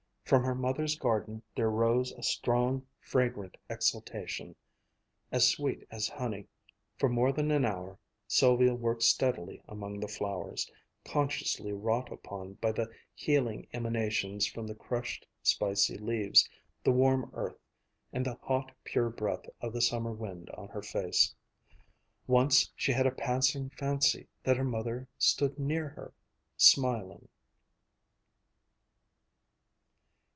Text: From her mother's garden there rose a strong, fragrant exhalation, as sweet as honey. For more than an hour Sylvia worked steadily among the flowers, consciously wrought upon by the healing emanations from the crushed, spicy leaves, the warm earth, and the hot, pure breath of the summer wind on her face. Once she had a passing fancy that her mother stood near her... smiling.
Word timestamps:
From 0.23 0.45
her 0.45 0.55
mother's 0.55 0.97
garden 0.97 1.43
there 1.57 1.69
rose 1.69 2.13
a 2.13 2.23
strong, 2.23 2.87
fragrant 3.01 3.57
exhalation, 3.69 4.55
as 5.29 5.49
sweet 5.49 5.85
as 5.91 6.07
honey. 6.07 6.47
For 6.97 7.09
more 7.09 7.33
than 7.33 7.51
an 7.51 7.65
hour 7.65 7.99
Sylvia 8.29 8.73
worked 8.73 9.03
steadily 9.03 9.61
among 9.67 9.99
the 9.99 10.07
flowers, 10.07 10.71
consciously 11.03 11.73
wrought 11.73 12.13
upon 12.13 12.53
by 12.61 12.71
the 12.71 12.89
healing 13.13 13.67
emanations 13.73 14.47
from 14.47 14.65
the 14.67 14.75
crushed, 14.75 15.27
spicy 15.43 15.97
leaves, 15.97 16.47
the 16.81 16.93
warm 16.93 17.29
earth, 17.33 17.59
and 18.13 18.25
the 18.25 18.35
hot, 18.35 18.71
pure 18.85 19.09
breath 19.09 19.43
of 19.59 19.73
the 19.73 19.81
summer 19.81 20.13
wind 20.13 20.49
on 20.51 20.69
her 20.69 20.81
face. 20.81 21.35
Once 22.25 22.71
she 22.77 22.93
had 22.93 23.05
a 23.05 23.11
passing 23.11 23.69
fancy 23.71 24.29
that 24.43 24.55
her 24.55 24.63
mother 24.63 25.09
stood 25.17 25.59
near 25.59 25.89
her... 25.89 26.13
smiling. 26.55 27.27